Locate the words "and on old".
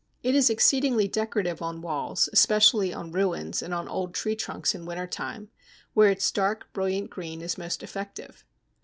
3.61-4.15